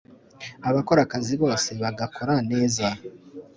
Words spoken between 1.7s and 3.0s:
bagakora neza.